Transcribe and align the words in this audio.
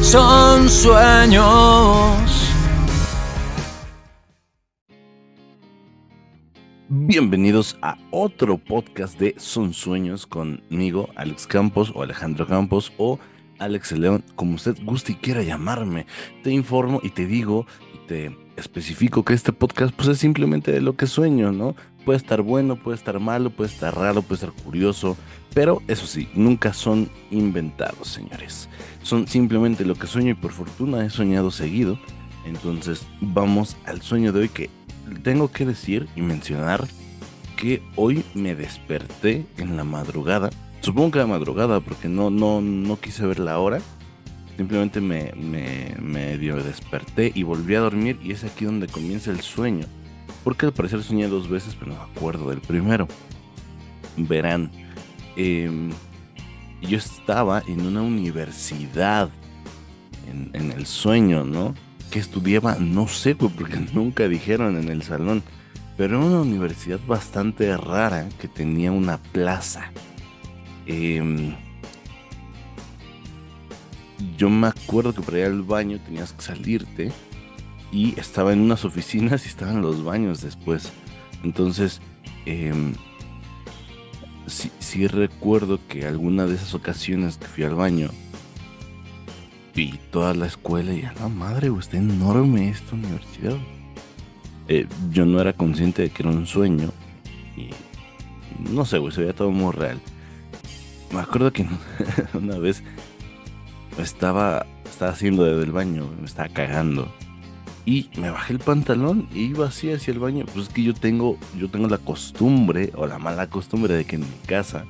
son 0.00 0.68
sueños. 0.68 1.44
Bienvenidos 6.88 7.76
a 7.82 7.98
otro 8.10 8.58
podcast 8.58 9.18
de 9.18 9.34
Son 9.38 9.74
Sueños 9.74 10.26
conmigo, 10.26 11.08
Alex 11.16 11.46
Campos 11.46 11.92
o 11.94 12.02
Alejandro 12.02 12.46
Campos 12.46 12.92
o 12.96 13.18
Alex 13.58 13.92
León, 13.92 14.24
como 14.36 14.54
usted 14.54 14.76
guste 14.84 15.12
y 15.12 15.16
quiera 15.16 15.42
llamarme. 15.42 16.06
Te 16.42 16.50
informo 16.50 17.00
y 17.02 17.10
te 17.10 17.26
digo 17.26 17.66
y 17.94 18.06
te 18.06 18.36
especifico 18.56 19.24
que 19.24 19.34
este 19.34 19.52
podcast 19.52 19.94
pues 19.94 20.08
es 20.08 20.18
simplemente 20.18 20.72
de 20.72 20.80
lo 20.80 20.96
que 20.96 21.06
sueño, 21.06 21.52
¿no? 21.52 21.74
Puede 22.08 22.16
estar 22.16 22.40
bueno, 22.40 22.76
puede 22.76 22.96
estar 22.96 23.20
malo, 23.20 23.50
puede 23.50 23.68
estar 23.68 23.94
raro, 23.94 24.22
puede 24.22 24.36
estar 24.36 24.64
curioso, 24.64 25.14
pero 25.52 25.82
eso 25.88 26.06
sí, 26.06 26.26
nunca 26.32 26.72
son 26.72 27.10
inventados, 27.30 28.08
señores. 28.08 28.70
Son 29.02 29.28
simplemente 29.28 29.84
lo 29.84 29.94
que 29.94 30.06
sueño 30.06 30.30
y 30.30 30.34
por 30.34 30.52
fortuna 30.52 31.04
he 31.04 31.10
soñado 31.10 31.50
seguido. 31.50 31.98
Entonces 32.46 33.06
vamos 33.20 33.76
al 33.84 34.00
sueño 34.00 34.32
de 34.32 34.40
hoy 34.40 34.48
que 34.48 34.70
tengo 35.22 35.52
que 35.52 35.66
decir 35.66 36.08
y 36.16 36.22
mencionar 36.22 36.88
que 37.58 37.82
hoy 37.94 38.24
me 38.32 38.54
desperté 38.54 39.44
en 39.58 39.76
la 39.76 39.84
madrugada. 39.84 40.48
Supongo 40.80 41.10
que 41.10 41.18
la 41.18 41.26
madrugada 41.26 41.80
porque 41.80 42.08
no, 42.08 42.30
no, 42.30 42.62
no 42.62 42.98
quise 42.98 43.26
ver 43.26 43.38
la 43.38 43.58
hora. 43.58 43.82
Simplemente 44.56 45.02
me, 45.02 45.34
me, 45.36 45.94
medio 46.00 46.56
desperté 46.56 47.32
y 47.34 47.42
volví 47.42 47.74
a 47.74 47.80
dormir 47.80 48.18
y 48.22 48.32
es 48.32 48.44
aquí 48.44 48.64
donde 48.64 48.86
comienza 48.86 49.30
el 49.30 49.42
sueño. 49.42 49.84
Porque 50.44 50.66
al 50.66 50.72
parecer 50.72 51.02
soñé 51.02 51.28
dos 51.28 51.48
veces, 51.48 51.74
pero 51.74 51.92
no 51.92 51.98
me 51.98 52.10
acuerdo 52.10 52.50
del 52.50 52.60
primero. 52.60 53.08
Verán, 54.16 54.70
em, 55.36 55.90
yo 56.82 56.96
estaba 56.96 57.62
en 57.66 57.86
una 57.86 58.02
universidad 58.02 59.30
en, 60.52 60.72
el 60.72 60.86
sueño, 60.86 61.44
¿no? 61.44 61.74
que 62.10 62.18
estudiaba, 62.18 62.76
no 62.76 63.08
sé, 63.08 63.34
porque 63.34 63.76
nunca 63.92 64.28
dijeron 64.28 64.78
en 64.78 64.88
el 64.88 65.02
salón, 65.02 65.42
pero 65.96 66.16
era 66.16 66.26
una 66.26 66.40
universidad 66.40 67.00
bastante 67.06 67.76
rara 67.76 68.28
que 68.40 68.48
tenía 68.48 68.92
una 68.92 69.18
plaza. 69.18 69.90
Em, 70.86 71.54
yo 74.36 74.48
me 74.48 74.68
acuerdo 74.68 75.12
que 75.12 75.22
para 75.22 75.38
ir 75.38 75.44
al 75.46 75.62
baño 75.62 75.98
tenías 76.04 76.32
que 76.32 76.42
salirte 76.42 77.12
y 77.92 78.18
estaba 78.18 78.52
en 78.52 78.60
unas 78.60 78.84
oficinas 78.84 79.44
y 79.44 79.48
estaban 79.48 79.82
los 79.82 80.04
baños 80.04 80.40
después. 80.42 80.92
Entonces, 81.42 82.00
eh, 82.46 82.72
sí 84.46 85.06
recuerdo 85.06 85.78
que 85.88 86.06
alguna 86.06 86.46
de 86.46 86.54
esas 86.54 86.74
ocasiones 86.74 87.36
que 87.36 87.46
fui 87.46 87.64
al 87.64 87.74
baño, 87.74 88.10
y 89.78 89.92
toda 90.10 90.34
la 90.34 90.46
escuela 90.46 90.92
y 90.92 91.02
a 91.02 91.12
la 91.12 91.28
madre, 91.28 91.70
está 91.78 91.98
enorme 91.98 92.68
esta 92.68 92.96
universidad. 92.96 93.56
Eh, 94.66 94.86
yo 95.10 95.24
no 95.24 95.40
era 95.40 95.52
consciente 95.52 96.02
de 96.02 96.10
que 96.10 96.22
era 96.22 96.32
un 96.32 96.46
sueño 96.46 96.92
y 97.56 97.70
no 98.70 98.84
sé, 98.84 98.98
güey, 98.98 99.12
se 99.12 99.20
veía 99.20 99.34
todo 99.34 99.50
muy 99.50 99.72
real. 99.72 100.00
Me 101.12 101.20
acuerdo 101.20 101.52
que 101.52 101.66
una 102.34 102.58
vez 102.58 102.82
estaba, 103.98 104.66
estaba 104.84 105.12
haciendo 105.12 105.44
desde 105.44 105.62
el 105.62 105.72
baño, 105.72 106.10
me 106.18 106.26
estaba 106.26 106.48
cagando 106.48 107.10
y 107.88 108.10
me 108.20 108.28
bajé 108.28 108.52
el 108.52 108.58
pantalón 108.58 109.30
y 109.32 109.44
iba 109.44 109.66
así 109.66 109.90
hacia 109.90 110.12
el 110.12 110.18
baño. 110.18 110.44
Pues 110.52 110.66
es 110.66 110.74
que 110.74 110.82
yo 110.82 110.92
tengo, 110.92 111.38
yo 111.56 111.70
tengo 111.70 111.88
la 111.88 111.96
costumbre 111.96 112.92
o 112.94 113.06
la 113.06 113.18
mala 113.18 113.48
costumbre 113.48 113.94
de 113.94 114.04
que 114.04 114.16
en 114.16 114.22
mi 114.22 114.36
casa, 114.46 114.84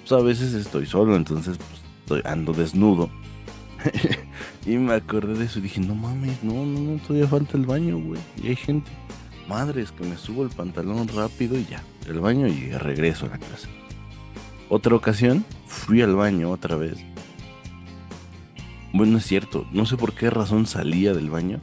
pues 0.00 0.12
a 0.12 0.22
veces 0.22 0.52
estoy 0.52 0.84
solo, 0.84 1.16
entonces 1.16 1.56
pues, 2.06 2.22
ando 2.26 2.52
desnudo 2.52 3.08
y 4.66 4.76
me 4.76 4.92
acordé 4.92 5.38
de 5.38 5.46
eso 5.46 5.58
y 5.58 5.62
dije, 5.62 5.80
no 5.80 5.94
mames, 5.94 6.44
no, 6.44 6.66
no, 6.66 6.80
no, 6.80 6.98
todavía 6.98 7.26
falta 7.26 7.56
el 7.56 7.64
baño, 7.64 7.96
güey. 7.96 8.20
Y 8.42 8.48
hay 8.48 8.56
gente. 8.56 8.90
Madre, 9.48 9.80
es 9.80 9.92
que 9.92 10.04
me 10.04 10.18
subo 10.18 10.42
el 10.42 10.50
pantalón 10.50 11.08
rápido 11.08 11.58
y 11.58 11.64
ya, 11.64 11.82
el 12.06 12.20
baño 12.20 12.46
y 12.46 12.72
regreso 12.72 13.24
a 13.24 13.30
la 13.30 13.38
casa. 13.38 13.68
Otra 14.68 14.94
ocasión, 14.94 15.46
fui 15.66 16.02
al 16.02 16.14
baño 16.14 16.50
otra 16.50 16.76
vez. 16.76 16.98
Bueno, 18.92 19.16
es 19.16 19.24
cierto, 19.24 19.66
no 19.72 19.86
sé 19.86 19.96
por 19.96 20.12
qué 20.12 20.28
razón 20.28 20.66
salía 20.66 21.14
del 21.14 21.30
baño 21.30 21.62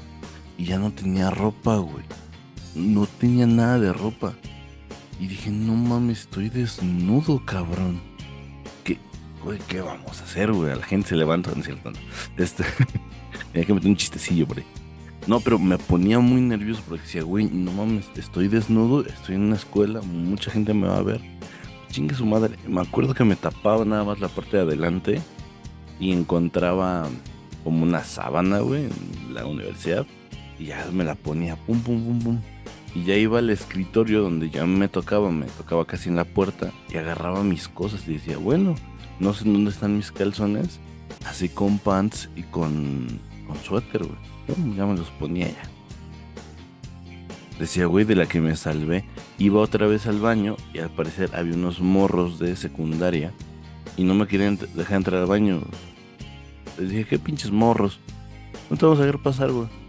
y 0.58 0.66
ya 0.66 0.78
no 0.78 0.92
tenía 0.92 1.30
ropa, 1.30 1.78
güey. 1.78 2.06
No 2.76 3.06
tenía 3.06 3.48
nada 3.48 3.80
de 3.80 3.94
ropa. 3.94 4.34
Y 5.20 5.28
dije, 5.28 5.52
no 5.52 5.76
mames, 5.76 6.22
estoy 6.22 6.50
desnudo, 6.50 7.44
cabrón 7.46 8.12
güey, 9.44 9.60
¿qué 9.68 9.82
vamos 9.82 10.22
a 10.22 10.24
hacer, 10.24 10.52
güey? 10.52 10.76
La 10.76 10.84
gente 10.84 11.10
se 11.10 11.16
levanta, 11.16 11.52
¿no 11.56 11.64
cierto? 11.64 11.92
Este, 12.38 12.64
tenía 13.52 13.66
que 13.66 13.74
meter 13.74 13.90
un 13.90 13.98
chistecillo 13.98 14.48
por. 14.48 14.62
No, 15.28 15.40
pero 15.40 15.60
me 15.60 15.78
ponía 15.78 16.20
muy 16.20 16.42
nervioso 16.42 16.82
porque 16.88 17.04
decía, 17.04 17.24
güey, 17.24 17.46
no 17.46 17.72
mames, 17.72 18.10
estoy 18.16 18.48
desnudo, 18.48 19.06
estoy 19.06 19.36
en 19.36 19.42
una 19.44 19.56
escuela, 19.56 20.02
mucha 20.02 20.50
gente 20.52 20.74
me 20.74 20.88
va 20.88 20.98
a 20.98 21.04
ver. 21.04 21.22
Chingue 21.92 22.16
su 22.16 22.26
madre. 22.26 22.56
Me 22.68 22.82
acuerdo 22.82 23.14
que 23.14 23.24
me 23.24 23.36
tapaba 23.36 23.86
nada 23.86 24.04
más 24.04 24.20
la 24.20 24.30
parte 24.30 24.58
de 24.58 24.64
adelante 24.64 25.22
y 26.00 26.12
encontraba 26.12 27.08
como 27.64 27.84
una 27.84 28.04
sábana, 28.04 28.60
güey, 28.60 28.86
en 28.86 29.34
la 29.34 29.46
universidad. 29.46 30.08
Y 30.62 30.66
ya 30.66 30.88
me 30.94 31.04
la 31.04 31.16
ponía, 31.16 31.56
pum, 31.56 31.82
pum, 31.82 32.06
pum, 32.06 32.20
pum. 32.20 32.40
Y 32.94 33.04
ya 33.04 33.16
iba 33.16 33.40
al 33.40 33.50
escritorio 33.50 34.22
donde 34.22 34.52
ya 34.52 34.64
me 34.68 34.88
tocaba, 34.88 35.32
me 35.32 35.48
tocaba 35.48 35.86
casi 35.86 36.10
en 36.10 36.18
la 36.18 36.24
puerta 36.24 36.72
y 36.88 36.98
agarraba 36.98 37.44
mis 37.44 37.68
cosas 37.68 38.08
y 38.08 38.14
decía, 38.14 38.38
bueno, 38.38 38.76
no 39.20 39.34
sé 39.34 39.46
dónde 39.46 39.72
están 39.72 39.98
mis 39.98 40.12
calzones, 40.12 40.80
así 41.26 41.50
con 41.50 41.80
pants 41.80 42.30
y 42.36 42.44
con, 42.44 43.08
con 43.48 43.58
suéter, 43.64 44.04
güey. 44.04 44.76
Ya 44.76 44.86
me 44.86 44.96
los 44.96 45.10
ponía 45.10 45.48
ya. 45.48 45.64
Decía, 47.58 47.88
güey, 47.88 48.06
de 48.06 48.16
la 48.16 48.28
que 48.28 48.40
me 48.40 48.56
salvé. 48.56 49.04
Iba 49.40 49.62
otra 49.62 49.88
vez 49.88 50.06
al 50.06 50.20
baño 50.20 50.58
y 50.76 50.80
al 50.80 50.92
parecer 50.92 51.32
había 51.34 51.56
unos 51.56 51.80
morros 51.82 52.38
de 52.38 52.56
secundaria 52.56 53.34
y 53.98 54.04
no 54.04 54.14
me 54.14 54.28
querían 54.28 54.60
dejar 54.76 54.98
entrar 54.98 55.22
al 55.22 55.28
baño. 55.28 55.62
Les 56.78 56.92
dije, 56.92 57.06
¿qué 57.06 57.18
pinches 57.18 57.50
morros? 57.50 58.00
No 58.70 58.78
te 58.78 58.86
vamos 58.86 59.02
a 59.02 59.06
ver 59.06 59.18
pasar, 59.18 59.52
güey. 59.52 59.81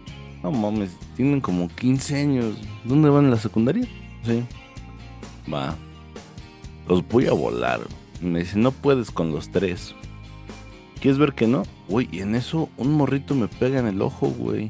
No 0.43 0.51
mames, 0.51 0.91
tienen 1.15 1.39
como 1.39 1.69
15 1.69 2.17
años. 2.17 2.57
¿Dónde 2.83 3.09
van 3.09 3.25
en 3.25 3.31
la 3.31 3.37
secundaria? 3.37 3.87
Sí. 4.25 4.43
Va. 5.51 5.75
Los 6.87 7.07
voy 7.07 7.27
a 7.27 7.31
volar. 7.31 7.79
Me 8.19 8.39
dice, 8.39 8.59
no 8.59 8.71
puedes 8.71 9.09
con 9.09 9.31
los 9.31 9.49
tres. 9.51 9.95
¿Quieres 10.99 11.17
ver 11.17 11.33
que 11.33 11.47
no? 11.47 11.63
Güey, 11.87 12.09
y 12.11 12.19
en 12.19 12.35
eso 12.35 12.69
un 12.77 12.93
morrito 12.93 13.35
me 13.35 13.47
pega 13.47 13.79
en 13.79 13.87
el 13.87 14.01
ojo, 14.01 14.27
güey. 14.27 14.69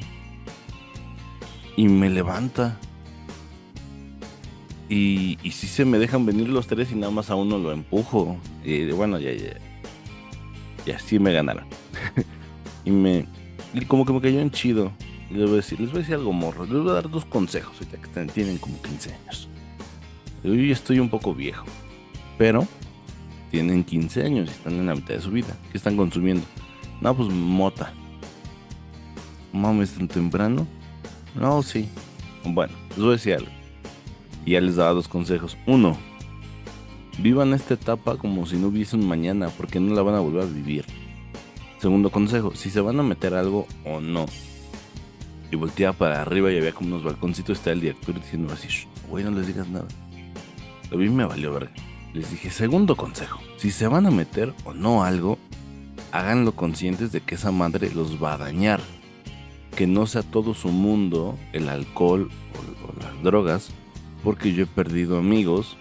Y 1.76 1.88
me 1.88 2.10
levanta. 2.10 2.78
Y, 4.90 5.40
y 5.42 5.52
si 5.52 5.66
se 5.66 5.86
me 5.86 5.98
dejan 5.98 6.26
venir 6.26 6.50
los 6.50 6.68
tres 6.68 6.92
y 6.92 6.96
nada 6.96 7.12
más 7.12 7.32
a 7.32 7.36
uno 7.36 7.58
lo 7.58 7.72
empujo. 7.72 8.38
Y 8.64 8.92
bueno, 8.92 9.20
ya, 9.20 9.34
ya. 9.34 9.58
Ya 10.86 11.00
sí 11.00 11.18
me 11.18 11.34
ganaron. 11.34 11.66
y 12.86 12.92
me. 12.92 13.26
Y 13.74 13.86
como 13.86 14.06
que 14.06 14.14
me 14.14 14.22
cayó 14.22 14.40
en 14.40 14.52
chido. 14.52 14.92
Les 15.34 15.46
voy 15.46 15.60
a 15.60 15.62
decir, 15.62 16.14
algo 16.14 16.34
morro. 16.34 16.66
Les 16.66 16.82
voy 16.82 16.92
a 16.92 16.94
dar 16.94 17.10
dos 17.10 17.26
consejos, 17.26 17.76
ya 17.80 17.98
que 17.98 18.32
tienen 18.32 18.58
como 18.58 18.82
15 18.82 19.14
años. 19.14 19.50
Yo 20.44 20.54
ya 20.54 20.74
estoy 20.74 21.00
un 21.00 21.10
poco 21.10 21.34
viejo. 21.34 21.66
Pero 22.38 22.68
tienen 23.52 23.84
15 23.84 24.24
años 24.24 24.50
y 24.50 24.52
están 24.52 24.74
en 24.74 24.88
la 24.88 24.96
mitad 24.96 25.16
de 25.16 25.22
su 25.22 25.32
vida. 25.32 25.58
¿Qué 25.72 25.78
están 25.78 25.96
consumiendo? 25.96 26.46
No, 27.02 27.16
pues 27.16 27.30
mota. 27.30 27.94
Mames, 29.52 29.94
tan 29.94 30.08
temprano. 30.08 30.68
No, 31.36 31.62
sí. 31.64 31.88
Bueno, 32.44 32.74
les 32.90 33.00
voy 33.00 33.10
a 33.10 33.12
decir 33.12 33.34
algo. 33.34 33.52
Ya 34.46 34.60
les 34.60 34.76
daba 34.76 34.92
dos 34.92 35.08
consejos. 35.08 35.58
Uno, 35.66 35.98
vivan 37.20 37.54
esta 37.54 37.76
etapa 37.76 38.18
como 38.18 38.46
si 38.46 38.58
no 38.58 38.68
hubiese 38.68 38.96
un 38.96 39.08
mañana, 39.08 39.50
porque 39.50 39.80
no 39.80 39.94
la 39.94 40.02
van 40.02 40.16
a 40.16 40.20
volver 40.20 40.44
a 40.44 40.46
vivir. 40.46 40.86
Segundo 41.80 42.10
consejo, 42.10 42.56
si 42.56 42.70
se 42.70 42.82
van 42.82 43.00
a 43.00 43.04
meter 43.04 43.34
algo 43.34 43.68
o 43.86 44.00
no. 44.00 44.26
Y 45.54 45.56
volteaba 45.56 45.94
para 45.96 46.20
arriba 46.20 46.52
y 46.52 46.58
había 46.58 46.72
como 46.72 46.88
unos 46.88 47.04
balconcitos, 47.04 47.60
está 47.60 47.72
el 47.72 47.82
director 47.82 48.16
diciendo 48.16 48.52
así, 48.52 48.68
güey, 49.08 49.24
no 49.24 49.30
les 49.30 49.46
digas 49.46 49.68
nada. 49.68 49.86
A 50.92 50.96
mí 50.96 51.08
me 51.10 51.26
valió 51.26 51.54
verga. 51.54 51.72
Les 52.12 52.32
dije, 52.32 52.50
segundo 52.50 52.96
consejo, 52.96 53.40
si 53.58 53.70
se 53.70 53.88
van 53.88 54.08
a 54.08 54.10
meter 54.10 54.52
o 54.64 54.74
no 54.74 55.04
algo, 55.04 55.38
háganlo 56.12 56.56
conscientes 56.56 57.12
de 57.12 57.22
que 57.22 57.36
esa 57.36 57.52
madre 57.52 57.92
los 57.94 58.22
va 58.22 58.34
a 58.34 58.38
dañar. 58.40 58.82
Que 59.76 59.86
no 59.86 60.08
sea 60.08 60.24
todo 60.24 60.56
su 60.56 60.70
mundo 60.70 61.38
el 61.52 61.70
alcohol 61.70 62.32
o, 62.88 63.04
las 63.04 63.22
drogas, 63.22 63.70
porque 64.24 64.54
yo 64.54 64.64
he 64.64 64.66
perdido 64.66 65.20
amigos 65.20 65.78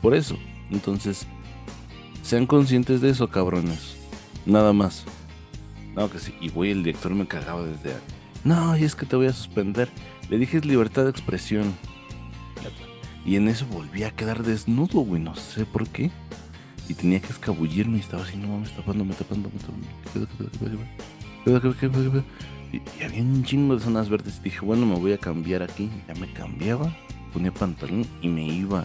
por 0.00 0.14
eso. 0.14 0.38
Entonces, 0.70 1.26
sean 2.22 2.46
conscientes 2.46 3.02
de 3.02 3.10
eso, 3.10 3.28
cabrones. 3.28 3.96
Nada 4.46 4.72
más. 4.72 5.04
No, 5.94 6.10
que 6.10 6.18
sí. 6.18 6.34
Y 6.40 6.48
güey, 6.48 6.70
el 6.70 6.82
director 6.82 7.14
me 7.14 7.28
cagaba 7.28 7.64
desde... 7.64 7.96
No, 8.44 8.76
y 8.76 8.84
es 8.84 8.94
que 8.94 9.06
te 9.06 9.16
voy 9.16 9.26
a 9.26 9.32
suspender. 9.32 9.88
Le 10.28 10.38
dije 10.38 10.60
libertad 10.60 11.04
de 11.04 11.10
expresión. 11.10 11.74
Y 13.24 13.36
en 13.36 13.48
eso 13.48 13.66
volví 13.66 14.02
a 14.02 14.10
quedar 14.10 14.42
desnudo, 14.42 15.00
güey, 15.00 15.20
no 15.20 15.34
sé 15.34 15.64
por 15.64 15.88
qué. 15.88 16.10
Y 16.88 16.94
tenía 16.94 17.20
que 17.20 17.32
escabullirme 17.32 17.96
y 17.96 18.00
estaba 18.00 18.22
así, 18.22 18.36
no 18.36 18.48
mames, 18.48 18.76
tapándome, 18.76 19.14
tapándome, 19.14 19.54
tapándome. 19.58 20.84
Y, 22.72 22.76
y 22.76 23.02
había 23.02 23.22
un 23.22 23.44
chingo 23.44 23.76
de 23.76 23.82
zonas 23.82 24.10
verdes. 24.10 24.42
Dije, 24.42 24.60
bueno, 24.60 24.84
me 24.84 24.96
voy 24.96 25.12
a 25.12 25.18
cambiar 25.18 25.62
aquí. 25.62 25.90
Ya 26.06 26.14
me 26.14 26.30
cambiaba, 26.34 26.94
ponía 27.32 27.52
pantalón 27.52 28.06
y 28.20 28.28
me 28.28 28.44
iba. 28.46 28.84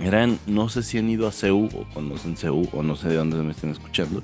Eran, 0.00 0.38
no 0.46 0.68
sé 0.68 0.82
si 0.82 0.98
han 0.98 1.08
ido 1.08 1.28
a 1.28 1.32
CEU 1.32 1.66
o 1.66 1.94
conocen 1.94 2.36
CEU 2.36 2.68
o 2.72 2.82
no 2.82 2.96
sé 2.96 3.08
de 3.08 3.16
dónde 3.16 3.36
me 3.38 3.50
estén 3.50 3.70
escuchando, 3.70 4.22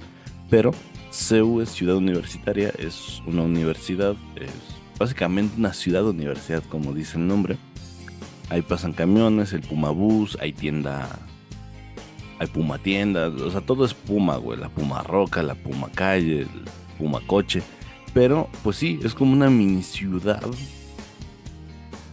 pero 0.55 0.71
CEU 1.11 1.63
es 1.63 1.71
ciudad 1.71 1.97
universitaria, 1.97 2.73
es 2.79 3.21
una 3.27 3.43
universidad, 3.43 4.15
es 4.37 4.53
básicamente 4.97 5.57
una 5.59 5.73
ciudad 5.73 6.07
universidad, 6.07 6.63
como 6.69 6.93
dice 6.93 7.19
el 7.19 7.27
nombre. 7.27 7.57
Ahí 8.51 8.63
pasan 8.63 8.93
camiones, 8.93 9.53
el 9.53 9.63
Puma 9.63 9.91
Bus, 9.91 10.39
hay 10.41 10.53
tienda, 10.53 11.09
hay 12.39 12.47
Puma 12.47 12.79
tienda, 12.79 13.31
o 13.31 13.51
sea, 13.51 13.63
todo 13.63 13.85
es 13.85 13.95
Puma, 13.95 14.37
güey, 14.37 14.57
la 14.57 14.69
Puma 14.69 15.03
Roca, 15.03 15.43
la 15.43 15.57
Puma 15.57 15.89
Calle, 15.93 16.43
el 16.43 16.49
Puma 16.99 17.21
Coche. 17.27 17.61
Pero, 18.13 18.49
pues 18.63 18.77
sí, 18.77 19.01
es 19.03 19.13
como 19.13 19.33
una 19.33 19.51
mini 19.51 19.83
ciudad. 19.83 20.47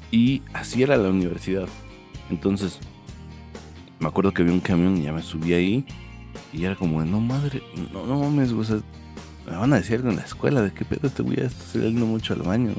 Y 0.10 0.42
así 0.52 0.82
era 0.82 0.98
la 0.98 1.10
universidad. 1.10 1.68
Entonces, 2.32 2.80
me 4.00 4.08
acuerdo 4.08 4.34
que 4.34 4.42
vi 4.42 4.50
un 4.50 4.62
camión 4.62 4.98
y 4.98 5.04
ya 5.04 5.14
me 5.14 5.22
subí 5.22 5.54
ahí. 5.54 5.86
Y 6.54 6.66
era 6.66 6.76
como, 6.76 7.04
no 7.04 7.20
madre, 7.20 7.62
no, 7.94 8.06
no 8.06 8.20
mames, 8.20 8.52
o 8.52 8.64
sea, 8.64 8.80
me 9.46 9.56
van 9.56 9.74
a 9.74 9.78
decir 9.78 9.98
algo 9.98 10.10
en 10.10 10.18
la 10.18 10.24
escuela, 10.24 10.62
de 10.62 10.72
qué 10.72 10.86
pedo 10.86 11.08
este 11.08 11.24
güey 11.24 11.40
está 11.40 11.64
saliendo 11.64 12.06
mucho 12.06 12.34
al 12.34 12.42
baño. 12.42 12.74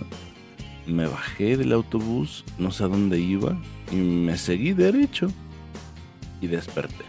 Me 0.86 1.06
bajé 1.06 1.56
del 1.56 1.72
autobús, 1.72 2.44
no 2.58 2.70
sé 2.70 2.84
a 2.84 2.88
dónde 2.88 3.18
iba, 3.18 3.56
y 3.90 3.96
me 3.96 4.36
seguí 4.36 4.72
derecho. 4.72 5.28
Y 6.40 6.48
desperté. 6.48 7.04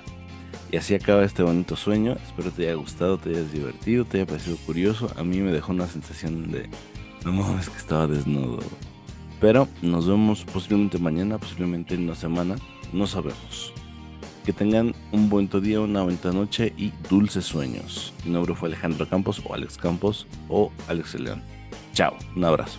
Y 0.71 0.77
así 0.77 0.95
acaba 0.95 1.23
este 1.23 1.43
bonito 1.43 1.75
sueño. 1.75 2.15
Espero 2.23 2.51
te 2.51 2.63
haya 2.63 2.75
gustado, 2.75 3.17
te 3.17 3.29
hayas 3.29 3.51
divertido, 3.51 4.05
te 4.05 4.17
haya 4.17 4.27
parecido 4.27 4.57
curioso. 4.57 5.11
A 5.17 5.23
mí 5.23 5.39
me 5.39 5.51
dejó 5.51 5.71
una 5.71 5.87
sensación 5.87 6.51
de, 6.51 6.69
no 7.25 7.31
mames, 7.31 7.69
que 7.69 7.77
estaba 7.77 8.07
desnudo. 8.07 8.59
Pero 9.39 9.67
nos 9.81 10.07
vemos 10.07 10.45
posiblemente 10.45 10.97
mañana, 10.99 11.37
posiblemente 11.37 11.95
en 11.95 12.03
una 12.03 12.15
semana, 12.15 12.55
no 12.91 13.07
sabemos. 13.07 13.73
Que 14.45 14.51
tengan 14.51 14.93
un 15.11 15.29
buen 15.29 15.47
día, 15.47 15.79
una 15.79 16.03
buena 16.03 16.31
noche 16.33 16.73
y 16.77 16.91
dulces 17.09 17.45
sueños. 17.45 18.13
Mi 18.25 18.31
nombre 18.31 18.53
fue 18.55 18.67
Alejandro 18.67 19.07
Campos 19.07 19.41
o 19.45 19.53
Alex 19.53 19.77
Campos 19.77 20.27
o 20.49 20.71
Alex 20.87 21.15
León. 21.15 21.41
Chao, 21.93 22.15
un 22.35 22.43
abrazo. 22.43 22.77